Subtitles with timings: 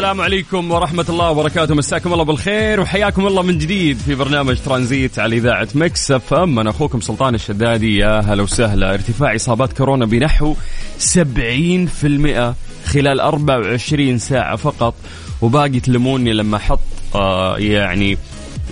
[0.00, 1.74] السلام عليكم ورحمة الله وبركاته.
[1.74, 6.58] مساكم الله بالخير وحياكم الله من جديد في برنامج ترانزيت على إذاعة Mix FM.
[6.58, 7.96] أنا أخوكم سلطان الشدادي.
[7.96, 8.94] يا هلا وسهلا.
[8.94, 10.54] ارتفاع إصابات كورونا بنحو
[10.98, 12.54] 70%
[12.86, 14.94] خلال 24 ساعة فقط.
[15.42, 16.80] وباقي تلموني لما أحط
[17.14, 18.18] آه يعني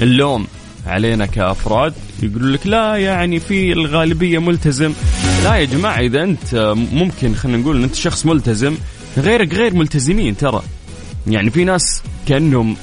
[0.00, 0.46] اللوم
[0.86, 1.94] علينا كأفراد.
[2.22, 4.92] يقولوا لك لا يعني في الغالبية ملتزم.
[5.44, 8.74] لا يا جماعة إذا أنت ممكن خلينا نقول أنت شخص ملتزم
[9.18, 10.62] غيرك غير ملتزمين ترى.
[11.28, 12.76] يعني في ناس كأنهم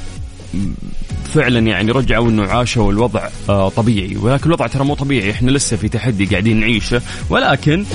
[1.34, 4.18] فعلا يعني رجعوا إنه عاشوا الوضع آه طبيعي.
[4.18, 5.32] ولكن الوضع ترى مو طبيعي.
[5.32, 7.02] إحنا لسه في تحدي قاعدين نعيشه.
[7.30, 7.86] ولكن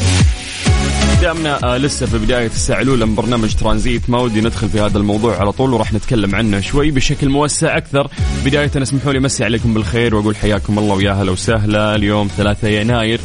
[1.22, 4.98] دامنا آه لسه في بداية الساعة الأولى من برنامج ترانزيت ما ودي ندخل في هذا
[4.98, 8.08] الموضوع على طول وراح نتكلم عنه شوي بشكل موسع أكثر.
[8.44, 11.94] بداية اسمحوا لي مسي عليكم بالخير وأقول حياكم الله ويا هلا وسهلا.
[11.94, 13.20] اليوم 3 يناير.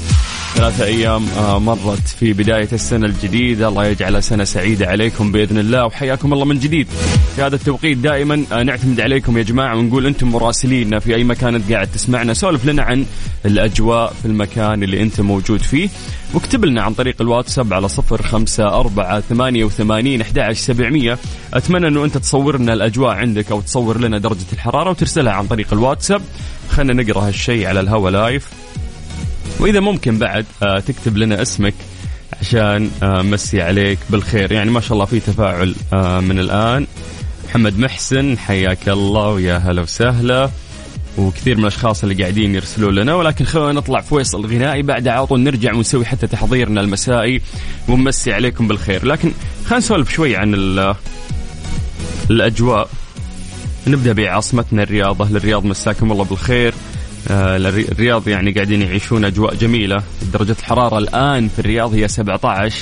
[0.55, 3.67] ثلاثة أيام آه، مرت في بداية السنة الجديدة.
[3.67, 6.87] الله يجعلها سنة سعيدة عليكم بإذن الله وحياكم الله من جديد.
[7.35, 11.55] في هذا التوقيت دائما آه، نعتمد عليكم يا جماعة ونقول أنتم مراسلين في أي مكان
[11.55, 12.33] أنت قاعد تسمعنا.
[12.33, 13.05] سولف لنا عن
[13.45, 15.89] الأجواء في المكان اللي أنت موجود فيه.
[16.33, 21.17] واكتب لنا عن طريق الواتساب على صفر خمسة أربعة ثمانية وثمانين أحد سبعمية.
[21.53, 25.73] أتمنى أنه أنت تصور لنا الأجواء عندك أو تصور لنا درجة الحرارة وترسلها عن طريق
[25.73, 26.21] الواتساب.
[26.69, 28.64] خلينا نقرأ هالشيء على الهوا لايف
[29.59, 31.73] وإذا ممكن بعد آه، تكتب لنا اسمك
[32.41, 34.51] عشان آه، مسي عليك بالخير.
[34.51, 36.87] يعني ما شاء الله في تفاعل آه، من الآن.
[37.49, 40.49] محمد محسن حياك الله ويا هلا وسهلا.
[41.17, 43.15] وكثير من الأشخاص اللي قاعدين يرسلون لنا.
[43.15, 44.81] ولكن خلونا نطلع فيصل الغنائي.
[44.81, 47.41] بعد على طول نرجع ونسوي حتى تحضيرنا المسائي
[47.87, 49.05] ونمسي عليكم بالخير.
[49.05, 49.31] لكن
[49.65, 50.53] خلينا نسولف شوي عن
[52.29, 52.89] الأجواء.
[53.87, 56.73] نبدأ بعاصمتنا الرياض أهل الرياض مساكم الله بالخير؟
[57.29, 60.03] الرياض يعني قاعدين يعيشون أجواء جميلة.
[60.33, 62.75] درجة الحرارة الآن في الرياض هي 17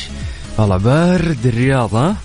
[0.57, 2.15] والله برد الرياض ها؟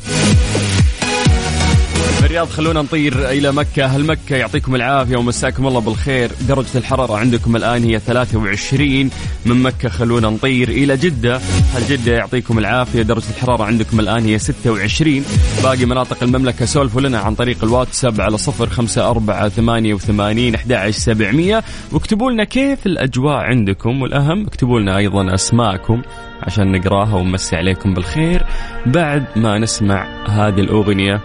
[2.28, 3.84] الرياض خلونا نطير إلى مكة.
[3.84, 6.30] أهل مكة يعطيكم العافية ومساكم الله بالخير.
[6.48, 9.10] درجة الحرارة عندكم الآن هي 23
[9.46, 11.40] من مكة خلونا نطير إلى جدة.
[11.76, 13.02] أهل جدة يعطيكم العافية.
[13.02, 15.24] درجة الحرارة عندكم الآن هي 26
[15.62, 23.36] باقي مناطق المملكة سولفوا لنا عن طريق الواتساب على 05488 11700 واكتبوا لنا كيف الأجواء
[23.36, 24.02] عندكم.
[24.02, 26.02] والأهم اكتبوا لنا أيضا أسماءكم
[26.42, 28.46] عشان نقراها ونمسي عليكم بالخير.
[28.86, 31.20] بعد ما نسمع هذه الأغنية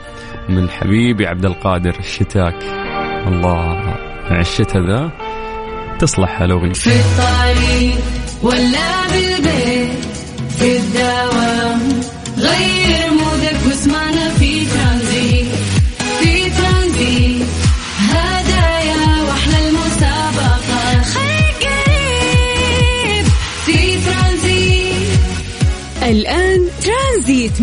[0.50, 2.64] من حبيبي عبد القادر شتاك
[3.28, 3.66] الله
[4.30, 5.12] مع الشتاء ذا
[6.00, 7.96] تصلح هالأغنية في الطريق
[8.44, 9.03] ولا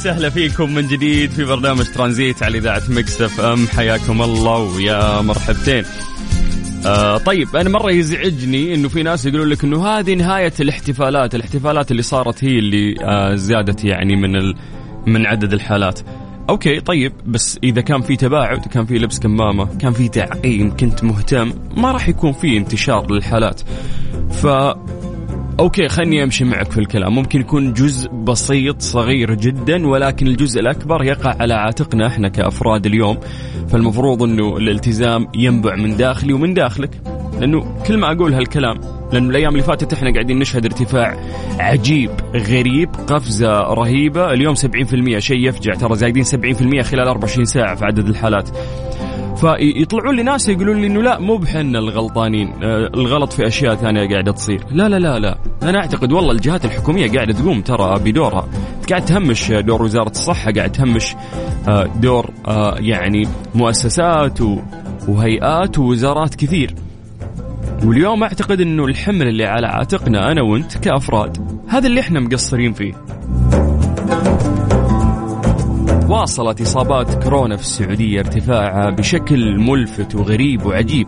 [0.00, 5.84] وسهلا فيكم من جديد في برنامج ترانزيت على إذاعة Mix FM حياكم الله ويا مرحبتين.
[6.86, 11.90] آه طيب أنا مرة يزعجني إنه في ناس يقولون لك إنه هذه نهاية الاحتفالات، الاحتفالات
[11.90, 14.56] اللي صارت هي اللي آه زادت يعني من ال
[15.06, 16.00] من عدد الحالات.
[16.50, 21.04] أوكي طيب بس إذا كان في تباعد كان في لبس كمامة كان في تعقيم كنت
[21.04, 23.60] مهتم ما راح يكون في انتشار للحالات
[24.30, 24.46] ف
[25.58, 27.14] أوكي خلني أمشي معك في الكلام.
[27.14, 33.18] ممكن يكون جزء بسيط صغير جدا ولكن الجزء الأكبر يقع على عاتقنا إحنا كأفراد اليوم.
[33.68, 36.90] فالمفروض إنه الالتزام ينبع من داخلي ومن داخلك.
[37.40, 38.80] لأنه كل ما أقول هالكلام
[39.12, 41.16] لأنه الأيام اللي فاتت إحنا قاعدين نشهد ارتفاع
[41.58, 44.32] عجيب غريب قفزة رهيبة.
[44.32, 45.74] اليوم 70% شيء يفجع.
[45.74, 48.50] ترى زايدين 70% خلال 24 ساعة في عدد الحالات.
[49.40, 52.48] فيطلعون لي ناس يقولون لي إنه لا مو بحنا الغلطانين.
[52.62, 54.64] آه، الغلط في أشياء ثانية قاعدة تصير.
[54.70, 55.38] لا لا لا لا.
[55.62, 58.48] أنا أعتقد والله الجهات الحكومية قاعدة تقوم ترى بدورها
[58.90, 61.14] قاعد تهمش دور وزارة الصحة قاعد تهمش
[61.68, 64.38] آه، دور آه، يعني مؤسسات
[65.08, 66.74] وهيئات ووزارات كثير.
[67.84, 71.38] واليوم أعتقد إنه الحمل اللي على عاتقنا أنا وأنت كأفراد
[71.68, 72.92] هذا اللي إحنا مقصرين فيه.
[76.20, 81.06] واصلت إصابات كورونا في السعودية ارتفاعها بشكل ملفت وغريب وعجيب.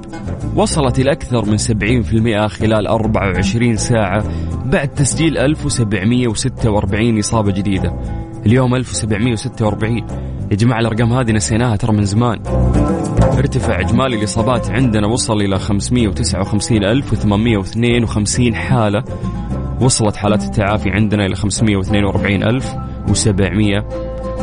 [0.57, 4.25] وصلت إلى أكثر من 70% خلال 24 ساعة
[4.65, 8.01] بعد تسجيل 1746 إصابة جديدة.
[8.47, 9.99] اليوم 1746
[10.51, 12.43] يا جماعة الأرقام هذه نسيناها ترى من زمان.
[13.39, 19.05] ارتفع إجمالي الإصابات عندنا وصل إلى 559852 حالة.
[19.81, 21.37] وصلت حالات التعافي عندنا إلى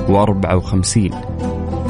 [0.07, 1.11] 542754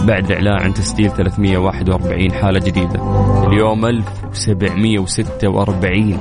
[0.07, 2.99] بعد الإعلان عن تسجيل 341 حالة جديدة.
[3.47, 6.17] اليوم 1746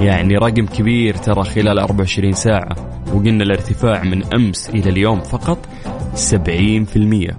[0.00, 2.76] يعني رقم كبير ترى خلال 24 ساعة.
[3.14, 5.58] وقلنا الارتفاع من أمس إلى اليوم فقط
[6.14, 7.34] 70%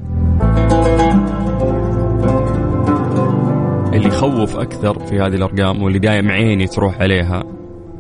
[3.94, 7.44] اللي يخوف أكثر في هذه الأرقام واللي دايم عيني تروح عليها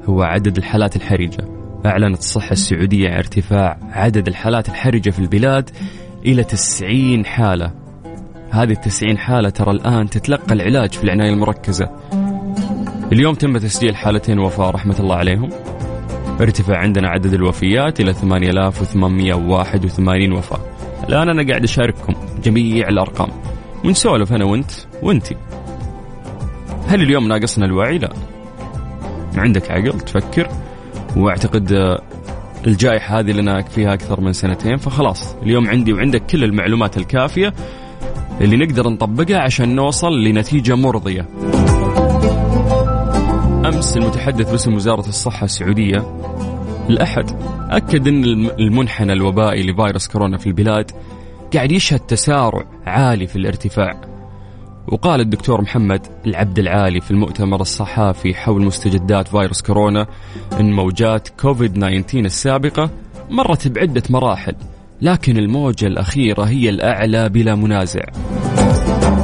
[0.06, 1.61] هو عدد الحالات الحرجة.
[1.86, 5.70] أعلنت الصحة السعودية عن ارتفاع عدد الحالات الحرجة في البلاد
[6.26, 7.72] إلى 90 حالة.
[8.52, 11.90] هذه التسعين حالة ترى الآن تتلقى العلاج في العناية المركزة.
[13.12, 15.50] اليوم تم تسجيل حالتين وفاة رحمة الله عليهم.
[16.42, 20.60] ارتفع عندنا عدد الوفيات إلى 8881 وفاة.
[21.10, 22.14] الآن أنا قاعد أشارككم
[22.44, 23.30] جميع الأرقام.
[23.86, 25.36] ونسولف أنا وأنت وأنتي
[26.88, 28.10] هل اليوم ناقصنا الوعي؟ لا.
[29.38, 30.48] عندك عقل؟ تفكر؟
[31.16, 32.02] واعتقد آه،
[32.68, 37.54] الجائحة هذه لنا فيها أكثر من سنتين فخلاص اليوم عندي وعندك كل المعلومات الكافية
[38.42, 41.26] اللي نقدر نطبقها عشان نوصل لنتيجة مرضية.
[43.66, 46.18] أمس المتحدث باسم وزارة الصحة السعودية
[46.90, 47.26] الأحد
[47.70, 48.24] أكد أن
[48.60, 50.92] المنحنى الوبائي لفيروس كورونا في البلاد
[51.54, 54.11] قاعد يشهد تسارع عالي في الارتفاع.
[54.88, 60.08] وقال الدكتور محمد العبد العالي في المؤتمر الصحافي حول مستجدات فيروس كورونا
[60.60, 62.90] أن موجات كوفيد 19 السابقة
[63.30, 64.56] مرت بعدة مراحل
[65.02, 68.04] لكن الموجة الأخيرة هي الأعلى بلا منازع.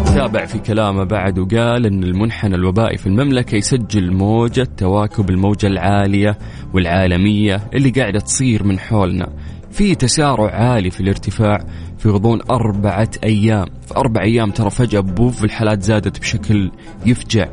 [0.05, 6.37] تابع في كلامه بعد وقال أن المنحنى الوبائي في المملكة يسجل موجة تواكب الموجة العالية
[6.73, 9.29] والعالمية اللي قاعدة تصير من حولنا.
[9.71, 11.59] في تسارع عالي في الارتفاع
[12.07, 13.65] في غضون أربعة أيام.
[13.87, 16.71] في أربع أيام ترى فجأة بوف الحالات زادت بشكل
[17.05, 17.47] يفجع.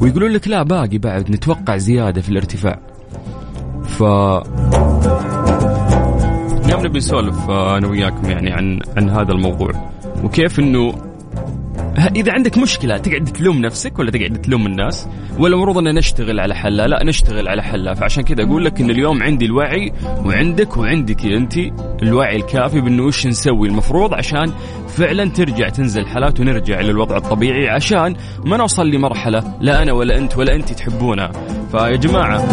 [0.00, 2.80] ويقولون لك لا باقي بعد نتوقع زيادة في الارتفاع.
[3.84, 4.02] ف
[6.64, 9.90] اليوم نبي نسولف آه، أنا وياكم يعني عن عن هذا الموضوع.
[10.24, 10.94] وكيف إنه
[12.06, 15.08] إذا عندك مشكلة تقعد تلوم نفسك ولا تقعد تلوم الناس؟
[15.38, 18.90] ولا المفروض إن نشتغل على حلها لا نشتغل على حلها فعشان كذا أقول لك إن
[18.90, 19.92] اليوم عندي الوعي
[20.24, 21.54] وعندك وعندك أنت
[22.02, 24.52] الوعي الكافي بإنه وش نسوي؟ المفروض عشان
[24.88, 30.38] فعلا ترجع تنزل حالات ونرجع للوضع الطبيعي عشان ما نوصل لمرحلة لا أنا ولا أنت
[30.38, 31.32] ولا أنت تحبونها
[31.70, 32.48] فيا جماعة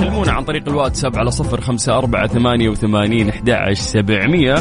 [0.00, 4.54] كلمونا عن طريق الواتساب على صفر خمسة أربعة ثمانية وثمانين أحد سبعمية.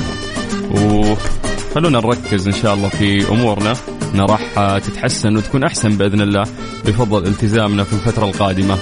[0.72, 3.74] وخلونا نركز إن شاء الله في أمورنا.
[4.14, 6.44] انها راح تتحسن وتكون أحسن بإذن الله
[6.86, 8.78] بفضل التزامنا في الفترة القادمة.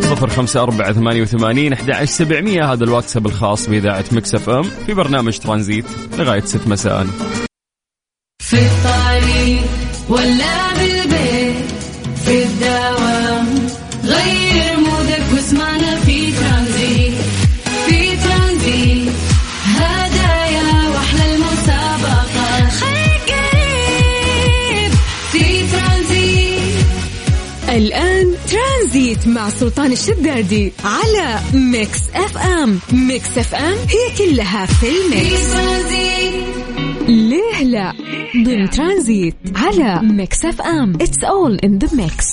[0.00, 5.38] صفر خمسة أربعة ثمانية وثمانين أحد سبعمية هذا الواتساب الخاص بإذاعة مكسف أم في برنامج
[5.38, 5.84] ترانزيت
[6.18, 7.06] لغاية ست مساء
[8.38, 9.62] في الطريق
[10.08, 11.37] ولا بالبيت
[29.18, 32.78] ترانزيت مع سلطان الشدادي على Mix FM.
[32.92, 35.56] Mix FM هي كلها في ال mix.
[37.08, 37.92] ليه لا؟
[38.44, 40.94] ضمن ترانزيت على Mix FM.
[40.94, 42.26] It's all in the mix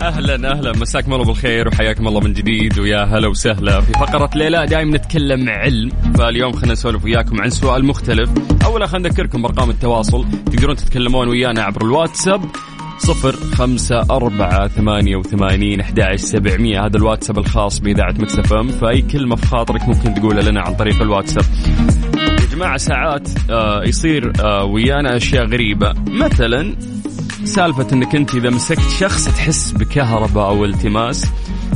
[0.00, 0.72] أهلا أهلا.
[0.72, 3.80] مساكم الله بالخير وحياكم الله من جديد ويا هلا وسهلا.
[3.80, 8.30] في فقرة ليه لا دائما نتكلم علم فاليوم خلينا نسولف وياكم عن سؤال مختلف.
[8.64, 10.26] اولا خلينا نذكركم بأرقام التواصل.
[10.46, 12.44] تقدرون تتكلمون ويانا عبر الواتساب
[13.00, 16.86] صفر خمسة أربعة ثمانية وثمانين أحد سبعمية.
[16.86, 18.68] هذا الواتساب الخاص بإذاعة Mix FM.
[18.68, 21.44] فأي كلمة في خاطرك ممكن تقولها لنا عن طريق الواتساب.
[22.16, 25.94] يا جماعة ساعات آه يصير آه ويانا أشياء غريبة.
[26.06, 26.76] مثلا
[27.44, 31.26] سالفة إنك أنت إذا مسكت شخص تحس بكهرباء أو التماس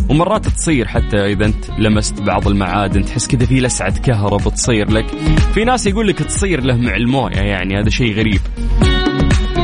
[0.08, 5.06] ومرات تصير حتى إذا أنت لمست بعض المعادن تحس كذا في لسعة كهرباء تصير لك.
[5.54, 8.40] في ناس يقول لك تصير له مع الموية يعني هذا شيء غريب.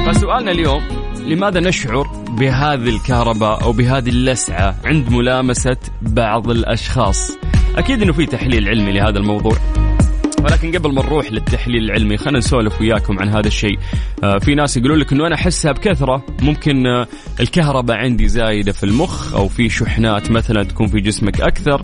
[0.07, 2.03] فسؤالنا اليوم لماذا نشعر
[2.39, 7.33] بهذه الكهرباء أو بهذه اللسعة عند ملامسة بعض الأشخاص؟
[7.77, 9.57] أكيد إنه في تحليل علمي لهذا الموضوع.
[10.45, 13.79] ولكن قبل ما نروح للتحليل العلمي خلينا نسولف وياكم عن هذا الشيء.
[14.25, 16.25] آه في ناس يقولون لك إنه أنا أحسها بكثرة.
[16.43, 17.07] ممكن آه
[17.41, 21.83] الكهرباء عندي زايدة في المخ أو في شحنات مثلا تكون في جسمك أكثر.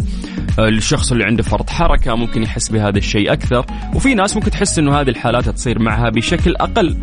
[0.58, 3.66] الشخص اللي عنده فرط حركة ممكن يحس بهذا الشيء أكثر.
[3.94, 6.96] وفي ناس ممكن تحس أنه هذه الحالات تصير معها بشكل أقل.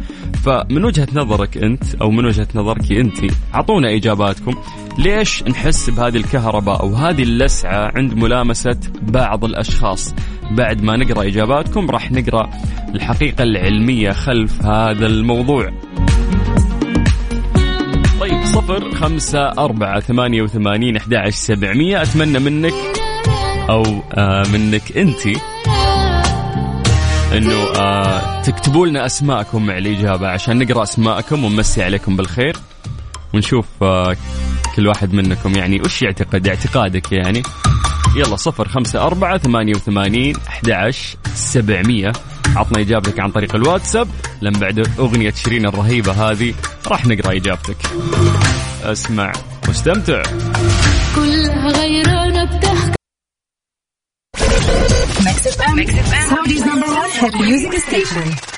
[0.44, 3.18] فمن وجهة نظرك أنت أو من وجهة نظرك أنت
[3.56, 4.56] أعطونا إجاباتكم.
[4.98, 10.16] ليش نحس بهذه الكهرباء أو هذه اللسعة عند ملامسة بعض الأشخاص؟
[10.52, 12.50] بعد ما نقرأ إجاباتكم راح نقرأ
[12.96, 15.72] الحقيقة العلمية خلف هذا الموضوع.
[18.20, 22.02] طيب صفر خمسة أربعة ثمانية وثمانين أحد سبعمية.
[22.02, 22.74] أتمنى منك
[23.70, 23.84] أو
[24.14, 25.28] آه منك أنت
[27.34, 32.58] إنه آه تكتبوا لنا أسماءكم مع الإجابة عشان نقرأ أسماءكم ونمسي عليكم بالخير
[33.34, 34.16] ونشوف آه
[34.76, 37.44] كل واحد منكم يعني وش يعتقد اعتقادك يعني.
[38.16, 40.92] يلا صفر خمسة أربعة ثمانية وثمانين أحد
[41.36, 42.12] سبعمية.
[42.56, 44.08] عطنا إجابتك عن طريق الواتساب.
[44.42, 46.54] لما بعد أغنية شيرين الرهيبة هذه
[46.88, 47.78] راح نقرأ إجابتك.
[48.84, 49.32] أسمع
[49.68, 50.22] واستمتع
[51.16, 52.94] كلها غيرانة بتحكي
[56.30, 58.53] Saudi's number one hit music station.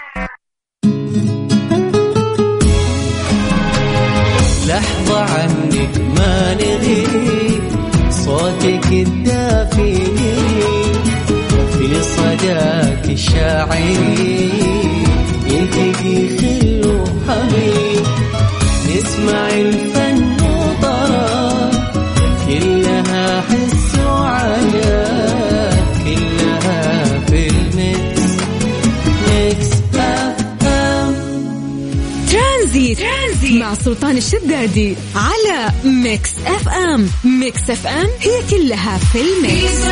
[34.16, 37.10] سلطان الشدادي على Mix FM.
[37.40, 39.86] Mix FM هي كلها في ال mix.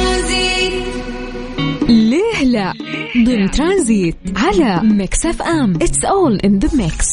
[1.90, 2.74] ليه لا؟
[3.26, 5.76] ضمن ترانزيت على Mix FM.
[5.76, 7.08] It's all in the mix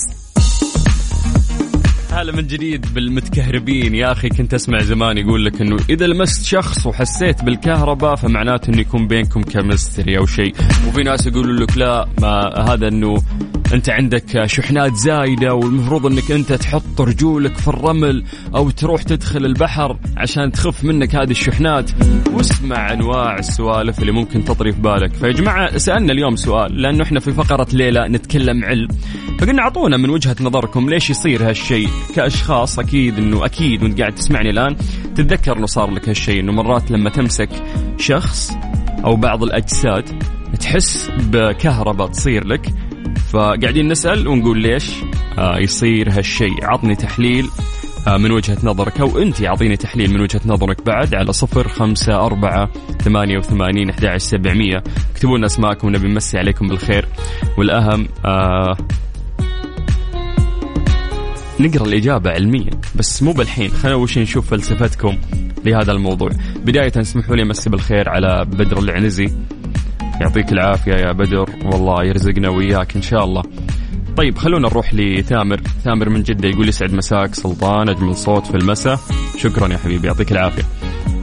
[2.12, 3.94] هلا من جديد بالمتكهربين.
[3.94, 8.80] يا أخي كنت أسمع زمان يقول لك إنه إذا لمست شخص وحسيت بالكهرباء فمعناته إنه
[8.80, 10.54] يكون بينكم chemistry أو شيء.
[10.88, 13.22] وفي ناس يقولوا لك لا ما هذا إنه
[13.72, 18.24] انت عندك شحنات زايدة والمفروض انك انت تحط رجولك في الرمل
[18.54, 21.90] أو تروح تدخل البحر عشان تخف منك هذه الشحنات.
[22.32, 25.14] واسمع انواع السوالف اللي ممكن تطري في بالك.
[25.14, 28.88] فيا جماعة سألنا اليوم سؤال لأنه إحنا في فقرة ليلة نتكلم علم.
[29.40, 31.88] فقلنا اعطونا من وجهة نظركم ليش يصير هالشيء.
[32.14, 34.76] كأشخاص أكيد إنه أكيد وأنت قاعد تسمعني الآن
[35.14, 37.50] تتذكر إنه صار لك هالشيء إنه مرات لما تمسك
[37.98, 38.52] شخص
[39.04, 40.22] أو بعض الأجساد
[40.60, 42.74] تحس بكهرباء تصير لك.
[43.30, 44.90] فقاعدين نسأل ونقول ليش
[45.38, 47.46] آه يصير هالشيء؟ عطني تحليل
[48.08, 52.26] آه، من وجهة نظرك أو أنت أعطيني تحليل من وجهة نظرك بعد على صفر خمسة
[52.26, 52.70] أربعة
[53.02, 54.82] ثمانية وثمانين أحد سبعمية.
[55.12, 57.08] اكتبوا لنا أسماءكم ونبي نمسي عليكم بالخير.
[57.58, 58.76] والأهم آه
[61.60, 63.70] نقرأ الإجابة علميا بس مو بالحين.
[63.70, 65.16] خلينا شيء نشوف فلسفتكم
[65.64, 66.30] لهذا الموضوع.
[66.64, 69.30] بداية اسمحوا لي أمسي بالخير على بدر العنزي.
[70.20, 71.50] يعطيك العافية يا بدر.
[71.64, 73.42] والله يرزقنا وياك إن شاء الله.
[74.16, 78.98] طيب خلونا نروح لثامر ثامر من جدة يقول يسعد مساك سلطان أجمل صوت في المساء.
[79.38, 80.62] شكرا يا حبيبي يعطيك العافية.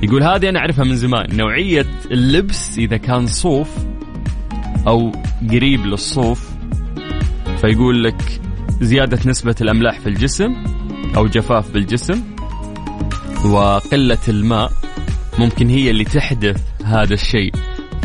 [0.03, 3.69] يقول هذه أنا أعرفها من زمان نوعية اللبس إذا كان صوف
[4.87, 5.11] أو
[5.51, 6.49] قريب للصوف.
[7.61, 8.41] فيقول لك
[8.81, 10.55] زيادة نسبة الأملاح في الجسم
[11.15, 12.23] أو جفاف بالجسم
[13.45, 14.71] وقلة الماء
[15.39, 17.51] ممكن هي اللي تحدث هذا الشيء.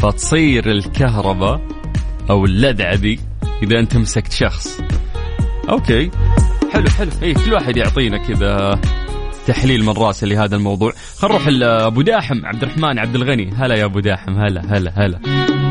[0.02, 1.61] فتصير الكهرباء
[2.30, 3.21] أو اللذعة ذي
[3.62, 4.80] إذا أنت مسكت شخص.
[5.68, 6.11] أوكي.
[6.73, 7.11] حلو حلو.
[7.23, 8.80] إيه كل واحد يعطينا كذا
[9.47, 10.92] تحليل من راسه لهذا الموضوع.
[11.16, 13.50] خلينا نروح لأبو داحم عبد الرحمن عبد الغني.
[13.59, 15.18] هلا يا أبو داحم هلا هلا هلا.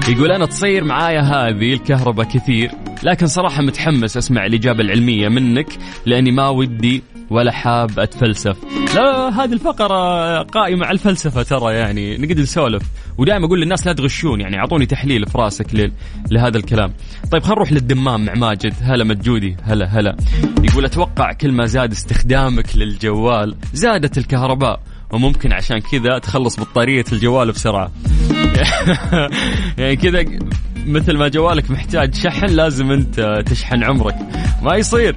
[0.09, 2.71] يقول أنا تصير معايا هذه الكهرباء كثير
[3.03, 5.67] لكن صراحة متحمس أسمع الإجابة العلمية منك
[6.05, 8.57] لأني ما ودي ولا حاب أتفلسف.
[8.95, 12.83] لا هذه الفقرة قائمة على الفلسفة ترى يعني نقعد نسولف.
[13.17, 15.91] ودائما أقول للناس لا تغشون يعني أعطوني تحليل في رأسك
[16.31, 16.93] لهذا الكلام.
[17.31, 18.73] طيب خلينا نروح للدمام مع ماجد.
[18.81, 20.17] هلا مجودي هلا هلا.
[20.63, 24.79] يقول أتوقع كل ما زاد استخدامك للجوال زادت الكهرباء.
[25.13, 27.91] وممكن عشان كذا تخلص بطارية الجوال بسرعة.
[29.77, 30.25] يعني كذا
[30.87, 34.15] مثل ما جوالك محتاج شحن لازم أنت تشحن عمرك.
[34.61, 35.15] ما يصير.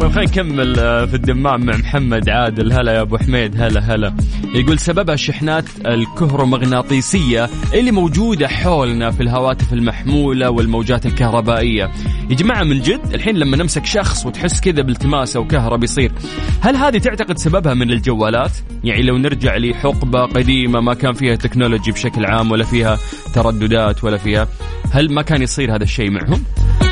[0.00, 2.72] طيب خلينا نكمل آه، في الدمام مع محمد عادل.
[2.72, 4.14] هلا يا أبو حميد هلا هلا.
[4.54, 11.90] يقول سببها الشحنات الكهرومغناطيسية اللي موجودة حولنا في الهواتف المحمولة والموجات الكهربائية.
[12.30, 16.12] يا جماعة من جد؟ الحين لما نمسك شخص وتحس كذا بالتماس أو كهرب يصير.
[16.60, 18.52] هل هذه تعتقد سببها من الجوالات؟
[18.84, 22.98] يعني لو نرجع لحقبة قديمة ما كان فيها تكنولوجي بشكل عام ولا فيها
[23.34, 24.48] ترددات ولا فيها
[24.92, 26.44] هل ما كان يصير هذا الشيء معهم؟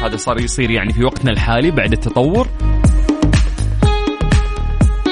[0.02, 2.49] هذا صار يصير يعني في وقتنا الحالي بعد التطور.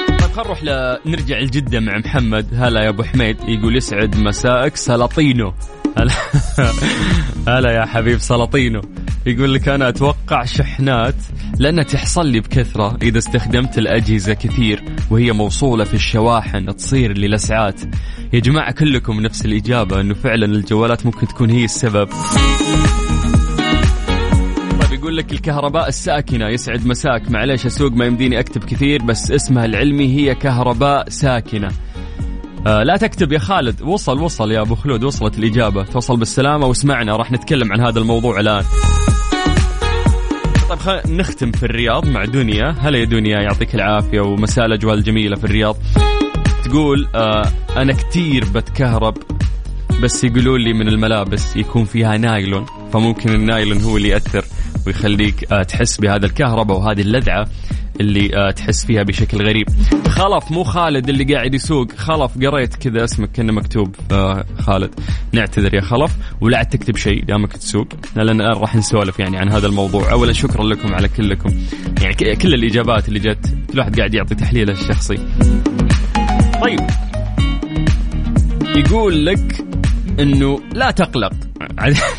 [0.07, 0.97] طيب خل نروح ل...
[1.05, 2.47] نرجع لجدة مع محمد.
[2.53, 3.37] هلا يا أبو حميد.
[3.47, 5.53] يقول يسعد مسائك سلاطينو.
[5.97, 6.13] هلا.
[7.57, 8.81] هلا يا حبيب سلاطينو.
[9.25, 11.15] يقول لك أنا أتوقع شحنات
[11.59, 17.81] لأنها تحصل لي بكثرة إذا استخدمت الأجهزة كثير وهي موصولة في الشواحن تصير لي لسعات
[18.33, 22.09] يا جماعة كلكم نفس الإجابة إنه فعلا الجوالات ممكن تكون هي السبب.
[24.81, 26.47] طيب يقول لك الكهرباء الساكنة.
[26.47, 27.31] يسعد مساك.
[27.31, 31.71] معليش أسوق ما يمديني أكتب كثير بس اسمها العلمي هي كهرباء ساكنة.
[32.67, 33.81] آه لا تكتب يا خالد.
[33.81, 35.83] وصل وصل يا أبو خلود وصلت الإجابة.
[35.83, 38.63] توصل بالسلامة واسمعنا راح نتكلم عن هذا الموضوع الآن.
[40.69, 42.75] طيب خلينا نختم في الرياض مع دنيا.
[42.79, 45.77] هلا يا دنيا يعطيك العافية ومساء الأجواء الجميلة في الرياض.
[46.63, 49.17] تقول آه أنا كتير بتكهرب
[50.03, 54.45] بس يقولوا لي من الملابس يكون فيها نايلون فممكن النايلون هو اللي يأثر
[54.87, 57.47] ويخليك آه تحس بهذا الكهرباء وهذه اللذعة.
[57.99, 59.67] اللي آه تحس فيها بشكل غريب.
[60.07, 61.91] خلف مو خالد اللي قاعد يسوق.
[61.91, 64.99] خلف قريت كذا اسمك كأنه مكتوب آه خالد.
[65.33, 67.87] نعتذر يا خلف ولا عاد تكتب شيء دامك تسوق.
[68.15, 70.11] لأن راح نسولف يعني عن هذا الموضوع.
[70.11, 71.49] اولا شكرا لكم على كلكم.
[72.01, 75.15] يعني كل الإجابات اللي جت كل واحد قاعد يعطي تحليله الشخصي.
[76.61, 76.79] طيب.
[78.75, 79.65] يقول لك
[80.19, 81.33] إنه لا تقلق.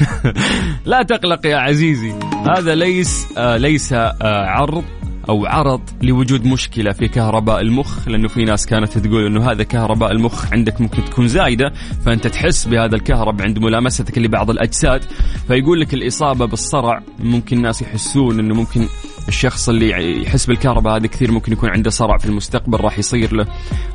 [0.86, 2.12] لا تقلق يا عزيزي.
[2.56, 4.14] هذا ليس آه ليس آه
[4.46, 4.84] عرض
[5.28, 10.12] أو عرض لوجود مشكلة في كهرباء المخ لأنه في ناس كانت تقول إنه هذا كهرباء
[10.12, 11.72] المخ عندك ممكن تكون زايدة
[12.04, 15.04] فأنت تحس بهذا الكهرب عند ملامستك لبعض الأجساد.
[15.46, 18.86] فيقول لك الإصابة بالصرع ممكن الناس يحسون إنه ممكن
[19.28, 23.46] الشخص اللي يحس بالكهرباء هذا كثير ممكن يكون عنده صرع في المستقبل راح يصير له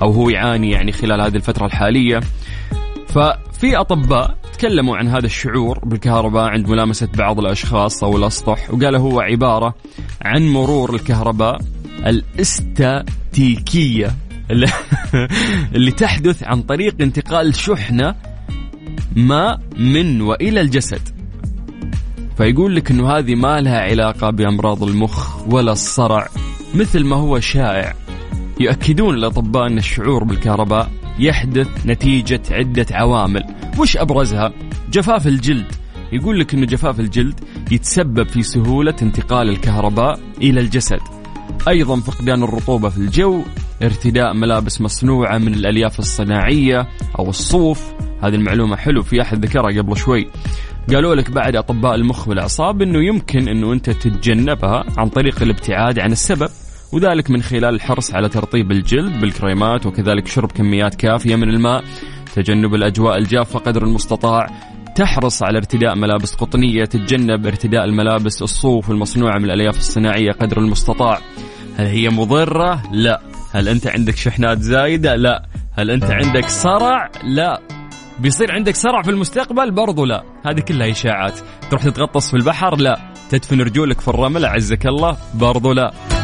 [0.01, 2.19] أو هو يعاني يعني خلال هذه الفترة الحالية.
[3.57, 9.19] ففي أطباء تكلموا عن هذا الشعور بالكهرباء عند ملامسة بعض الأشخاص أو الأسطح وقال هو
[9.19, 9.75] عبارة
[10.21, 11.61] عن مرور الكهرباء
[12.05, 14.15] الأستاتيكية
[15.75, 18.15] اللي تحدث عن طريق انتقال شحنة
[19.15, 21.01] ما من وإلى الجسد.
[22.37, 26.27] فيقول لك إنه هذه ما لها علاقة بأمراض المخ ولا الصرع
[26.75, 27.93] مثل ما هو شائع.
[28.59, 33.43] يؤكدون الأطباء إن الشعور بالكهرباء يحدث نتيجة عدة عوامل.
[33.79, 34.53] وش أبرزها؟
[34.91, 35.65] جفاف الجلد.
[36.11, 37.39] يقول لك أن جفاف الجلد
[37.71, 40.99] يتسبب في سهولة انتقال الكهرباء إلى الجسد.
[41.67, 43.43] أيضا فقدان الرطوبة في الجو
[43.83, 46.87] ارتداء ملابس مصنوعة من الألياف الصناعية
[47.19, 47.93] أو الصوف.
[48.23, 50.27] هذه المعلومة حلو في أحد ذكرها قبل شوي.
[50.93, 56.11] قالوا لك بعد أطباء المخ والأعصاب أنه يمكن أنه أنت تتجنبها عن طريق الابتعاد عن
[56.11, 56.49] السبب.
[56.91, 61.83] وذلك من خلال الحرص على ترطيب الجلد بالكريمات وكذلك شرب كميات كافية من الماء
[62.35, 64.47] تجنب الأجواء الجافة قدر المستطاع
[64.95, 71.19] تحرص على ارتداء ملابس قطنية تتجنب ارتداء الملابس الصوف المصنوعة من الألياف الصناعية قدر المستطاع.
[71.77, 73.21] هل هي مضرة؟ لا.
[73.53, 75.45] هل أنت عندك شحنات زايدة؟ لا.
[75.73, 77.61] هل أنت عندك صرع؟ لا.
[78.19, 80.23] بيصير عندك صرع في المستقبل؟ برضو لا.
[80.45, 81.39] هذه كلها إشاعات.
[81.69, 82.99] تروح تتغطس في البحر؟ لا.
[83.29, 85.17] تدفن رجولك في الرمل؟ أعزك الله.
[85.33, 86.16] برضو لا.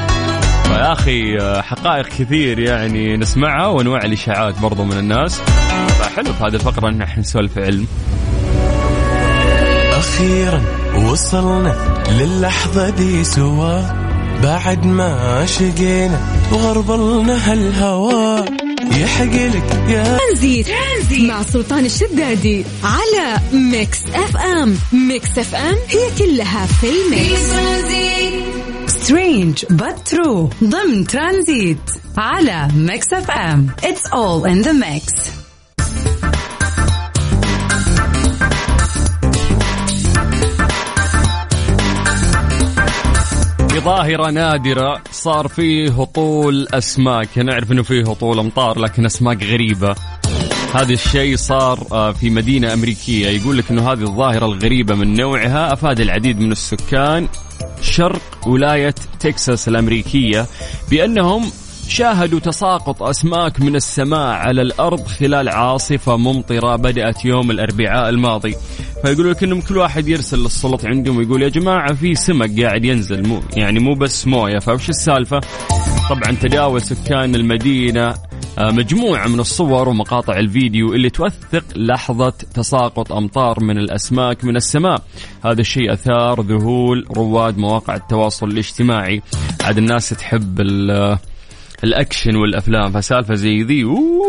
[0.74, 5.40] فيا أخي حقائق كثير يعني نسمعها وانواع الإشاعات برضو من الناس.
[6.00, 7.88] فحلو في هذه الفقرة إن إحنا نسولف علم.
[9.94, 10.62] أخيرا
[10.96, 11.76] وصلنا
[12.20, 13.82] للحظة دي سوا.
[14.44, 16.20] بعد ما شقينا
[16.52, 18.46] وغربلنا هالهوى
[18.92, 20.68] يحق لك يا ترانزيت
[21.20, 24.78] مع سلطان الشدادي على Mix FM.
[24.94, 27.54] Mix FM هي كلها في ال mix.
[29.04, 30.64] Strange but true.
[30.64, 31.78] ضمن ترانزيت
[32.18, 33.68] على Mix FM.
[34.14, 35.30] All in the mix.
[43.70, 47.38] في ظاهرة نادرة صار فيه هطول أسماك.
[47.38, 49.96] نعرف أنه فيه هطول أمطار لكن أسماك غريبة.
[50.76, 53.28] هذا الشيء صار آه، في مدينة أمريكية.
[53.28, 57.28] يقول لك أنه هذه الظاهرة الغريبة من نوعها أفاد العديد من السكان.
[57.84, 60.46] شرق ولاية تكساس الأمريكية
[60.92, 61.52] بأنهم
[61.88, 68.56] شاهدوا تساقط أسماك من السماء على الأرض خلال عاصفة ممطرة بدأت يوم الأربعاء الماضي.
[69.06, 73.28] فيقولوا لك إنهم كل واحد يرسل للسلطة عندهم ويقول يا جماعة في سمك قاعد ينزل
[73.28, 74.60] مو يعني مو بس موية.
[74.60, 75.42] فوش السالفة؟
[76.10, 78.14] طبعا تداول سكان المدينة
[78.60, 85.02] مجموعة من الصور ومقاطع الفيديو اللي توثق لحظة تساقط أمطار من الأسماك من السماء.
[85.46, 89.22] هذا الشيء أثار ذهول رواد مواقع التواصل الاجتماعي.
[89.64, 90.62] عاد الناس تحب
[91.84, 92.92] الأكشن والأفلام.
[92.92, 93.86] فسالفة زي ذي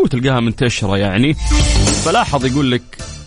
[0.09, 1.33] تلقاها منتشرة يعني.
[2.05, 3.24] فلاحظ يقول لك آه،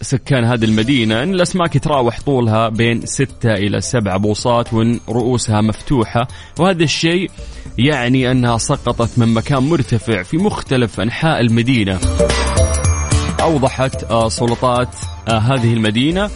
[0.00, 1.22] سكان هذه المدينة.
[1.22, 6.28] أن الأسماك يتراوح طولها بين 6 إلى 7 بوصات وأن رؤوسها مفتوحة.
[6.58, 7.30] وهذا الشيء
[7.78, 11.98] يعني أنها سقطت من مكان مرتفع في مختلف أنحاء المدينة.
[13.40, 14.94] أوضحت آه، سلطات
[15.28, 16.30] آه، هذه المدينة.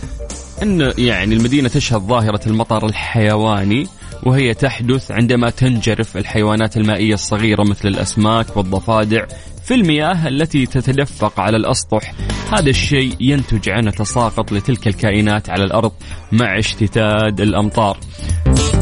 [0.63, 3.87] أن يعني المدينة تشهد ظاهرة المطر الحيواني.
[4.27, 9.27] وهي تحدث عندما تنجرف الحيوانات المائية الصغيرة مثل الأسماك والضفادع
[9.65, 12.15] في المياه التي تتدفق على الأسطح.
[12.53, 15.93] هذا الشيء ينتج عنه تساقط لتلك الكائنات على الأرض
[16.33, 17.99] مع اشتتاد الأمطار.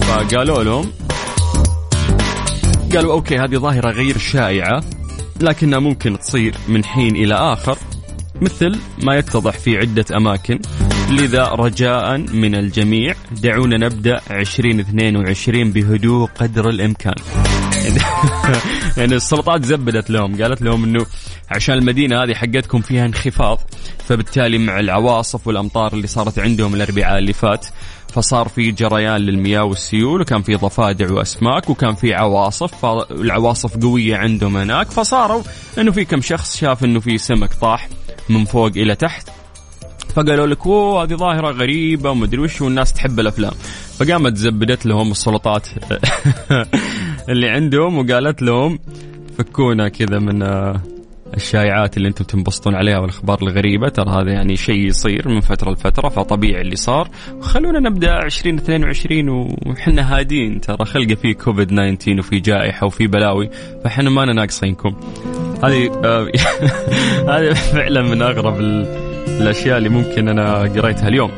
[0.01, 0.93] فقالوا لهم
[2.95, 4.83] قالوا أوكي هذه ظاهرة غير شائعة
[5.41, 7.79] لكنها ممكن تصير من حين إلى آخر
[8.41, 10.59] مثل ما يتضح في عدة أماكن.
[11.17, 13.15] لذا رجاء من الجميع.
[13.43, 17.15] دعونا نبدأ 2022 بهدوء قدر الإمكان.
[18.97, 20.43] يعني السلطات زبدت لهم.
[20.43, 21.07] قالت لهم إنه
[21.51, 23.61] عشان المدينة هذه حقتكم فيها انخفاض
[23.99, 27.67] فبالتالي مع العواصف والأمطار اللي صارت عندهم الأربعاء اللي فات
[28.13, 34.57] فصار في جريان للمياه والسيول وكان في ضفادع وأسماك وكان في عواصف فالعواصف قوية عندهم
[34.57, 35.43] هناك فصاروا
[35.79, 37.89] إنه في كم شخص شاف إنه في سمك طاح
[38.29, 39.29] من فوق إلى تحت
[40.15, 43.53] فقالوا لك أوه هذه ظاهرة غريبة ومدري وش والناس تحب الأفلام.
[43.99, 45.69] فقامت زبدت لهم السلطات
[47.31, 48.79] اللي عندهم وقالت لهم
[49.39, 50.81] فكونا كذا من آه،
[51.37, 53.89] الشائعات اللي أنتم تنبسطون عليها والأخبار الغريبة.
[53.89, 57.09] ترى هذا يعني شيء يصير من فترة لفترة فطبيعي اللي صار.
[57.35, 59.29] وخلونا نبدأ 2022
[59.67, 60.61] وحنا هادين.
[60.61, 63.51] ترى خلقه في كوفيد 19 وفي جائحة وفي بلاوي
[63.85, 64.97] فاحنا ما ناقصينكم
[65.65, 66.33] هذه آه،
[67.33, 68.61] هذه فعلا من أغرب
[69.29, 71.31] الأشياء اللي ممكن أنا قريتها اليوم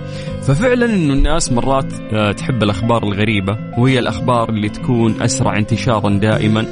[0.42, 6.66] ففعلا إنه الناس مرات آه، تحب الأخبار الغريبة وهي الأخبار اللي تكون أسرع انتشارا دائما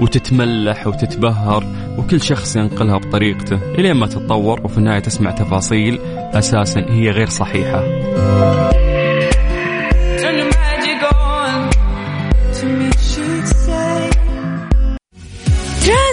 [0.00, 1.64] وتتملح وتتبهر
[1.98, 5.98] وكل شخص ينقلها بطريقته الين ما تتطور وفي النهاية تسمع تفاصيل
[6.34, 7.84] أساسا هي غير صحيحة.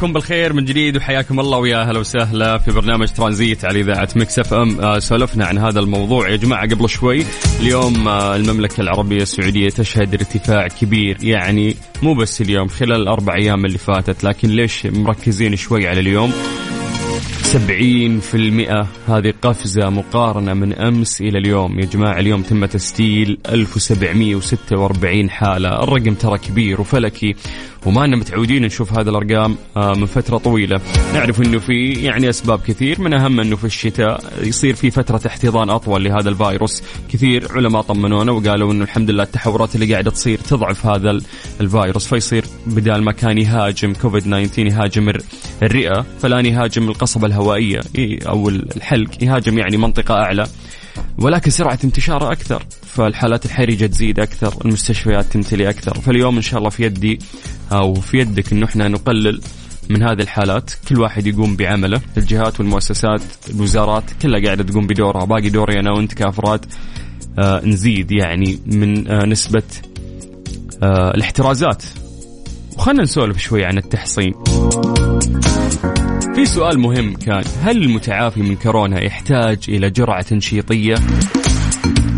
[0.00, 4.38] عليكم بالخير من جديد وحياكم الله ويا أهلا وسهلا في برنامج ترانزيت على إذاعة Mix
[4.38, 4.80] FM.
[4.80, 7.24] آه سولفنا عن هذا الموضوع يا جماعة قبل شوي.
[7.60, 13.64] اليوم آه المملكة العربية السعودية تشهد ارتفاع كبير يعني مو بس اليوم خلال الأربع أيام
[13.64, 16.32] اللي فاتت لكن ليش مركزين شوي على اليوم؟
[17.50, 17.54] 70%
[19.08, 21.80] هذه قفزة مقارنة من أمس إلى اليوم.
[21.80, 25.82] يا جماعة اليوم تم تسجيل 1746 حالة.
[25.82, 27.34] الرقم ترى كبير وفلكي
[27.86, 30.80] وما أننا متعودين نشوف هذه الأرقام آه، من فترة طويلة.
[31.14, 35.70] نعرف أنه في يعني أسباب كثير من أهم أنه في الشتاء يصير في فترة احتضان
[35.70, 36.82] أطول لهذا الفيروس.
[37.12, 41.20] كثير علماء طمنونا وقالوا أنه الحمد لله التحورات اللي قاعدة تصير تضعف هذا
[41.60, 45.08] الفيروس فيصير بدال ما كان يهاجم كوفيد 19 يهاجم
[45.62, 47.80] الرئة فالآن يهاجم القصبة الهوائية.
[48.28, 49.24] أو الحلق.
[49.24, 50.46] يهاجم يعني منطقة أعلى.
[51.18, 55.94] ولكن سرعة انتشاره أكثر فالحالات الحرجة تزيد أكثر المستشفيات تمتلي أكثر.
[56.00, 57.18] فاليوم إن شاء الله في يدي
[57.72, 59.40] أو في يدك أنه إحنا نقلل
[59.90, 60.70] من هذه الحالات.
[60.88, 62.00] كل واحد يقوم بعمله.
[62.16, 65.24] الجهات والمؤسسات الوزارات كلها قاعدة تقوم بدورها.
[65.24, 66.66] باقي دوري أنا وأنت كأفراد
[67.38, 69.62] آه نزيد يعني من آه نسبة
[70.82, 71.82] آه الاحترازات.
[72.76, 74.34] وخلنا نسولف شوي عن التحصين.
[76.34, 80.94] في سؤال مهم كان هل المتعافي من كورونا يحتاج إلى جرعة تنشيطية؟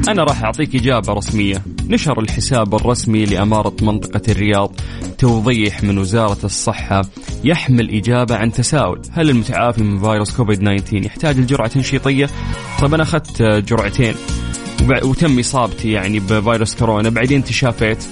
[0.08, 1.62] أنا راح أعطيك إجابة رسمية.
[1.88, 4.74] نشر الحساب الرسمي لأمارة منطقة الرياض
[5.18, 7.02] توضيح من وزارة الصحة
[7.44, 9.02] يحمل إجابة عن تساؤل.
[9.12, 12.28] هل المتعافي من فيروس كوفيد 19 يحتاج الجرعة تنشيطية؟
[12.80, 14.14] طيب أنا أخذت جرعتين
[15.02, 17.08] وتم إصابتي يعني بفيروس كورونا.
[17.08, 18.04] بعدين تشافيت.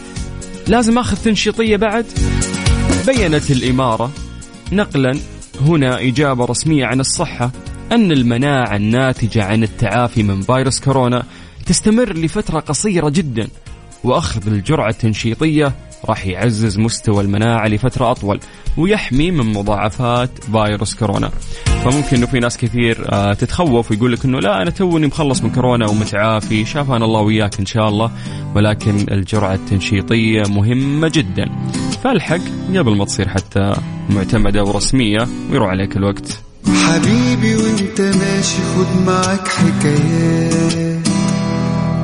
[0.69, 2.07] لازم أخذ تنشيطية بعد؟
[3.07, 4.11] بينت الإمارة
[4.73, 5.19] نقلا
[5.61, 7.51] هنا إجابة رسمية عن الصحة
[7.93, 11.23] أن المناعة الناتجة عن التعافي من فيروس كورونا
[11.67, 13.49] تستمر لفترة قصيرة جدا
[14.05, 15.73] وأخذ الجرعة التنشيطية
[16.05, 18.41] راح يعزز مستوى المناعة لفترة أطول
[18.77, 21.31] ويحمي من مضاعفات فيروس كورونا.
[21.85, 25.51] فممكن إنه في ناس كثير آه، تتخوف ويقول لك إنه لا أنا توني مخلص من
[25.51, 28.11] كورونا ومتعافي شافانا الله وياك إن شاء الله
[28.55, 31.51] ولكن الجرعة التنشيطية مهمة جدا.
[32.05, 32.41] فالحق
[32.77, 33.73] قبل ما تصير حتى
[34.11, 36.41] معتمدة ورسمية ويروح عليك الوقت.
[36.67, 41.10] حبيبي وانت ماشي خد معاك حكايات.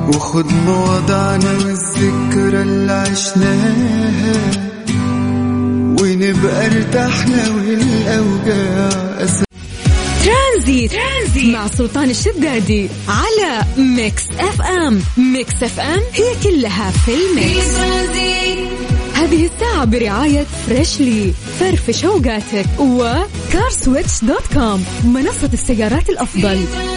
[0.07, 4.51] وخد مواضعنا والذكرى اللي عشناها.
[6.01, 8.89] ونبقى ارتحنا والأوجاع
[10.25, 10.91] ترانزيت.
[10.91, 11.55] ترانزيت.
[11.55, 15.01] مع سلطان الشدادي على Mix FM.
[15.17, 17.77] Mix FM هي كلها في ال mix.
[19.13, 21.33] هذه الساعة برعاية Freshly.
[21.59, 26.47] فرفش أوقاتك و CarSwitch dot com منصة السيارات الأفضل.
[26.47, 26.96] إيش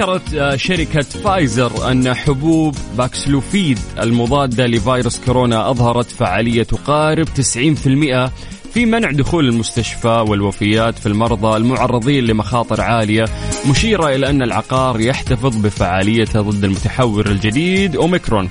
[0.00, 8.30] ذكرت آه، شركة فايزر أن حبوب باكسلوفيد المضادة لفيروس كورونا أظهرت فعالية تقارب 90%
[8.74, 13.24] في منع دخول المستشفى والوفيات في المرضى المعرضين لمخاطر عالية
[13.70, 18.50] مشيرة إلى أن العقار يحتفظ بفعاليته ضد المتحور الجديد أوميكرون.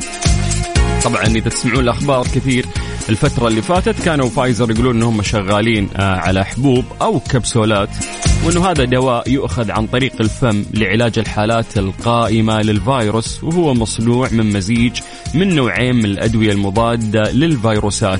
[1.03, 2.65] طبعا إذا تسمعون الأخبار كثير
[3.09, 7.89] الفترة اللي فاتت كانوا فايزر يقولون إنهم شغالين آه، على حبوب أو كبسولات.
[8.45, 14.99] وأنه هذا دواء يؤخذ عن طريق الفم لعلاج الحالات القائمة للفيروس وهو مصنوع من مزيج
[15.33, 18.19] من نوعين من الأدوية المضادة للفيروسات.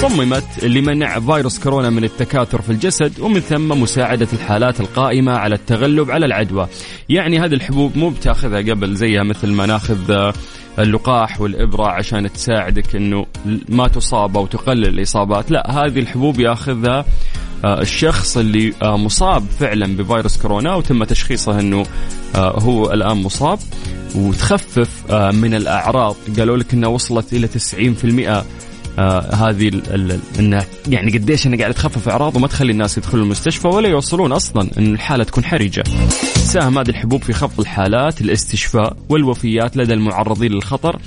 [0.00, 6.10] صممت لمنع فيروس كورونا من التكاثر في الجسد ومن ثم مساعدة الحالات القائمة على التغلب
[6.10, 6.68] على العدوى.
[7.08, 10.32] يعني هذه الحبوب مو بتأخذها قبل زيها مثل ما نأخذ آه،
[10.78, 13.26] اللقاح والإبرة عشان تساعدك أنه
[13.68, 17.04] ما تصاب أو تقلل الإصابات لا هذه الحبوب يأخذها
[17.64, 21.86] الشخص اللي آه، مصاب فعلا بفيروس كورونا وتم تشخيصه أنه
[22.34, 23.58] آه، هو الآن مصاب
[24.14, 28.44] وتخفف آه، من الأعراض قالوا لك أنها وصلت إلى 90%
[28.98, 29.82] آه هذه
[30.38, 34.68] إنه يعني قديش انها قاعدة تخفف أعراض وما تخلي الناس يدخلوا المستشفى ولا يوصلون أصلا
[34.78, 35.84] إن الحالة تكون حرجة.
[36.34, 40.98] تساهم هذه الحبوب في خفض الحالات، الاستشفاء والوفيات لدى المعرضين للخطر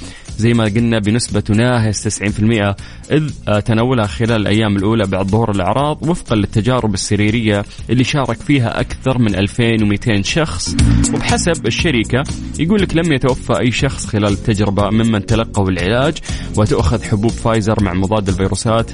[0.41, 2.75] زي ما قلنا بنسبة تناهز 90%
[3.11, 8.79] إذ آه تناولها خلال الأيام الأولى بعد ظهور الاعراض وفقا للتجارب السريرية اللي شارك فيها
[8.79, 10.75] أكثر من 2200 شخص.
[11.13, 12.23] وبحسب الشركة
[12.59, 16.17] يقول لك لم يتوفى أي شخص خلال التجربة ممن تلقوا العلاج
[16.57, 18.91] وتؤخذ حبوب فايزر مع مضاد الفيروسات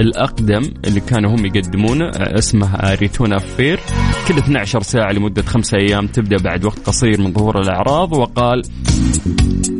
[0.00, 3.80] الأقدم اللي كانوا هم يقدمونه اسمه ريتونافير.
[4.28, 8.62] كل 12 ساعة لمدة خمسة أيام تبدأ بعد وقت قصير من ظهور الاعراض وقال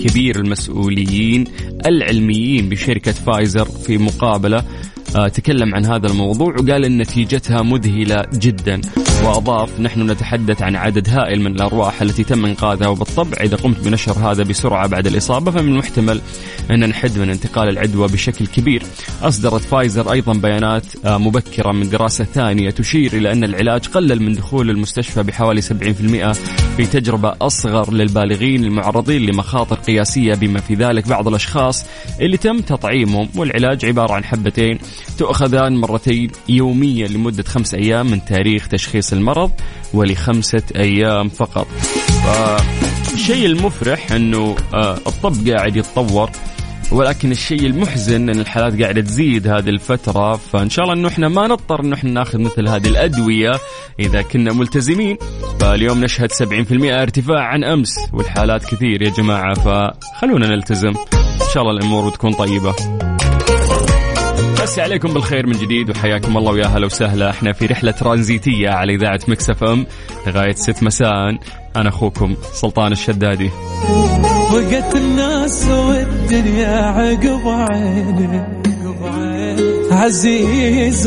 [0.01, 0.41] كبير
[1.11, 1.45] المسؤولين
[1.87, 4.65] العلميين بشركة فايزر في مقابلة
[5.17, 8.81] آه، تكلم عن هذا الموضوع وقال إن نتيجتها مذهلة جدا.
[9.25, 14.13] وأضاف نحن نتحدث عن عدد هائل من الأرواح التي تم إنقاذها وبالطبع إذا قمت بنشر
[14.13, 16.21] هذا بسرعة بعد الإصابة فمن المحتمل
[16.71, 18.83] أن نحد من انتقال العدوى بشكل كبير.
[19.23, 24.33] أصدرت فايزر أيضا بيانات آه، مبكرة من دراسة ثانية تشير إلى أن العلاج قلل من
[24.33, 26.33] دخول المستشفى بحوالي 70%
[26.77, 31.85] في تجربة أصغر للبالغين المعرضين لمخاطر قياسية بما في ذلك بعض الأشخاص
[32.21, 34.79] اللي تم تطعيمهم والعلاج عبارة عن حبتين
[35.19, 39.51] تؤخذان مرتين يوميا لمدة خمس أيام من تاريخ تشخيص المرض
[39.95, 41.67] ولخمسة أيام فقط.
[42.25, 46.31] فالشيء المفرح إنه آه، الطب قاعد يتطور
[46.93, 50.37] ولكن الشيء المحزن إن الحالات قاعدة تزيد هذه الفترة.
[50.37, 53.53] فإن شاء الله إنه إحنا ما نضطر إنه إحنا ناخذ مثل هذه الأدوية
[54.01, 55.17] إذا كنا ملتزمين.
[55.61, 60.93] فاليوم نشهد 70% ارتفاع عن أمس والحالات كثير يا جماعة فخلونا نلتزم.
[61.15, 62.75] إن شاء الله الأمور تكون طيبة.
[64.63, 67.31] بس عليكم بالخير من جديد وحياكم الله ويا هلا وسهلا.
[67.31, 69.87] إحنا في رحلة ترانزيتية على إذاعة Mix FM
[70.27, 71.39] لغاية 6 مساء.
[71.77, 73.51] أنا أخوكم سلطان الشدادي.
[74.53, 78.43] وقت الناس والدنيا عقب عيني.
[79.91, 81.05] عزيز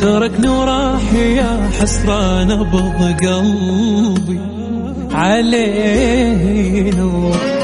[0.00, 4.40] تركني وراح يا حسرة نبض قلبي.
[5.14, 7.63] عليه نور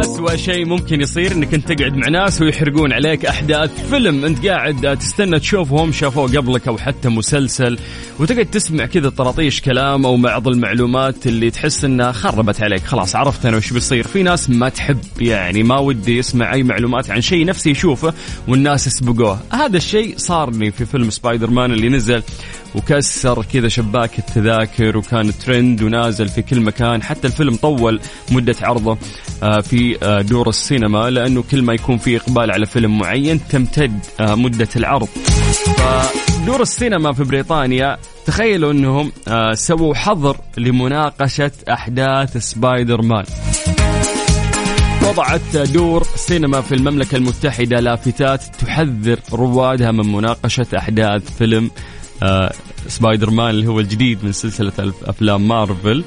[0.00, 4.24] أسوأ شيء ممكن يصير إنك أنت تقعد مع ناس ويحرقون عليك أحداث فيلم.
[4.24, 7.78] أنت قاعد تستنى تشوفه وهم شافوه قبلك أو حتى مسلسل
[8.18, 12.84] وتقعد تسمع كذا طراطيش كلام أو بعض المعلومات اللي تحس إنها خربت عليك.
[12.84, 14.06] خلاص عرفت أنا وش بيصير.
[14.06, 18.14] في ناس ما تحب يعني ما ودي يسمع أي معلومات عن شيء نفسي يشوفه
[18.48, 19.40] والناس يسبقوه.
[19.52, 22.22] هذا الشيء صارني في فيلم سبايدر مان اللي نزل
[22.74, 27.02] وكسر كذا شباك التذاكر وكان ترند ونازل في كل مكان.
[27.02, 28.98] حتى الفيلم طول مدة عرضه
[29.42, 29.60] آه،
[29.96, 34.68] آه، دور السينما لأنه كل ما يكون في إقبال على فيلم معين تمتد آه، مدة
[34.76, 35.08] العرض.
[35.78, 37.96] فدور السينما في بريطانيا
[38.26, 39.12] تخيلوا أنهم
[39.52, 43.24] سووا حظر لمناقشة أحداث سبايدر مان
[45.08, 51.70] وضعت دور سينما في المملكة المتحدة لافتات تحذر روادها من مناقشة أحداث فيلم
[52.22, 52.52] آه
[52.88, 56.04] سبايدر مان اللي هو الجديد من سلسلة أفلام مارفل.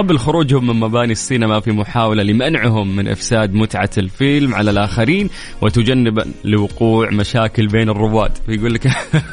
[0.00, 6.24] قبل خروجهم من مباني السينما في محاولة لمنعهم من إفساد متعة الفيلم على الآخرين وتجنبا
[6.44, 8.38] لوقوع مشاكل بين الرواد.
[8.46, 8.86] فيقول لك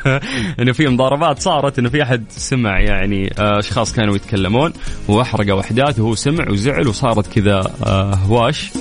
[0.59, 4.73] إنه في مضاربات صارت إنه في أحد سمع يعني آه، أشخاص كانوا يتكلمون
[5.07, 8.71] وأحرقوا أحداث وهو سمع وزعل وصارت كذا آه، هواش.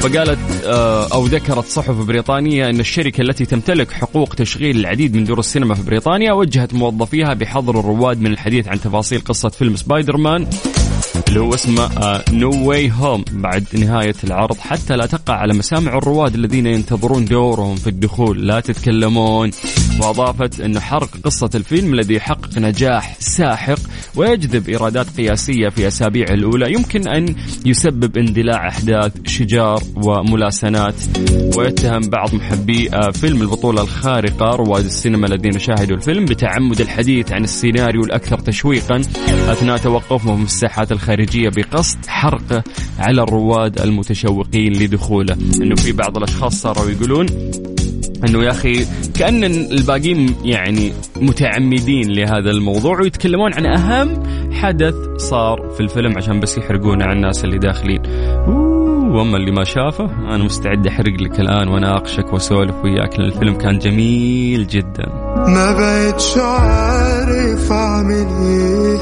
[0.00, 5.38] فقالت آه، أو ذكرت صحف بريطانية أن الشركة التي تمتلك حقوق تشغيل العديد من دور
[5.38, 10.46] السينما في بريطانيا وجهت موظفيها بحظر الرواد من الحديث عن تفاصيل قصة فيلم سبايدر مان
[11.28, 11.90] اللي هو اسمه
[12.32, 17.76] No Way Home بعد نهاية العرض حتى لا تقع على مسامع الرواد الذين ينتظرون دورهم
[17.76, 19.50] في الدخول لا تتكلمون.
[20.00, 23.78] وأضافت أن حرق قصة الفيلم الذي يحقق نجاح ساحق
[24.16, 26.72] ويجذب إيرادات قياسية في أسابيعه الأولى.
[26.72, 27.34] يمكن أن
[27.66, 30.94] يسبب اندلاع أحداث شجار وملاسنات.
[31.56, 37.44] ويتهم بعض محبي آه، فيلم البطولة الخارقة رواد السينما الذين شاهدوا الفيلم بتعمد الحديث عن
[37.44, 38.96] السيناريو الأكثر تشويقا
[39.48, 42.64] أثناء توقفهم في الساحات الخارجية بقصد حرقه
[42.98, 45.36] على الرواد المتشوقين لدخوله.
[45.62, 47.26] أنه في بعض الأشخاص صاروا يقولون
[48.24, 48.86] انه يا أخي
[49.18, 56.58] كأن الباقيين يعني متعمدين لهذا الموضوع ويتكلمون عن أهم حدث صار في الفيلم عشان بس
[56.58, 58.02] يحرقونه على الناس اللي داخلين.
[59.06, 63.78] وأما اللي ما شافه أنا مستعد أحرق لك الآن واناقشك وأسولف وياك لأن الفيلم كان
[63.78, 65.06] جميل جدا.
[65.36, 68.98] ما بقتش عارف أعمل إيه